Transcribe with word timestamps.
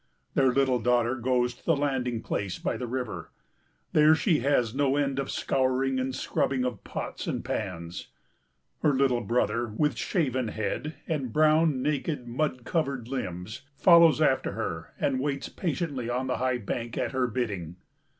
Their 0.33 0.51
little 0.51 0.79
daughter 0.79 1.13
goes 1.15 1.53
to 1.53 1.63
the 1.63 1.75
landing 1.75 2.23
place 2.23 2.57
by 2.57 2.75
the 2.75 2.87
river; 2.87 3.29
there 3.93 4.15
she 4.15 4.39
has 4.39 4.73
no 4.73 4.95
end 4.95 5.19
of 5.19 5.29
scouring 5.29 5.99
and 5.99 6.15
scrubbing 6.15 6.65
of 6.65 6.83
pots 6.83 7.27
and 7.27 7.45
pans. 7.45 8.07
Her 8.81 8.93
little 8.95 9.21
brother, 9.21 9.67
with 9.67 9.95
shaven 9.95 10.47
head 10.47 10.95
and 11.07 11.31
brown, 11.31 11.83
naked, 11.83 12.27
mud 12.27 12.63
covered 12.65 13.09
limbs, 13.09 13.61
follows 13.77 14.19
after 14.23 14.53
her 14.53 14.91
and 14.99 15.19
waits 15.19 15.49
patiently 15.49 16.09
on 16.09 16.25
the 16.25 16.37
high 16.37 16.57
bank 16.57 16.97
at 16.97 17.11
her 17.11 17.27
bidding. 17.27 17.75